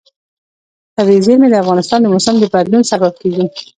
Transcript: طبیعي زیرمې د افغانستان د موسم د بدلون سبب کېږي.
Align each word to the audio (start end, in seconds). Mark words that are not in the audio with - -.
طبیعي 0.97 1.21
زیرمې 1.25 1.47
د 1.49 1.55
افغانستان 1.63 1.99
د 2.01 2.05
موسم 2.13 2.35
د 2.39 2.45
بدلون 2.53 2.83
سبب 2.91 3.13
کېږي. 3.21 3.45